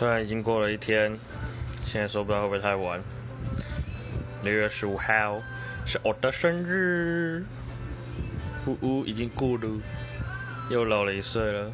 [0.00, 1.14] 虽然已经过了一天
[1.84, 2.98] 现在说不知道会不会太晚。
[4.42, 5.42] 六月十五号
[5.84, 7.44] 是我的生日。
[8.64, 9.68] 呜呜已经过了。
[10.70, 11.70] 又老了一岁了。